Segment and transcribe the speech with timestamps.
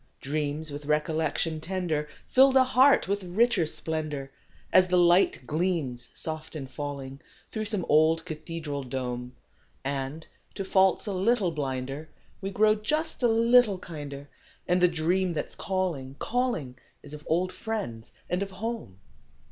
[0.19, 4.31] D REAMS \9ith recollection tender Fill the Heart Ntfith richer' splendor,
[4.73, 7.19] As the light gleams soft in jullinq
[7.51, 9.33] Through some ola cathedral dome;
[9.83, 10.25] And,
[10.55, 12.09] to faults a little blinder,
[12.41, 14.27] ADe gt'oxtf just a little hinder,
[14.67, 16.79] And the dream that's call inq, calling,
[17.27, 18.97] old friends and o home.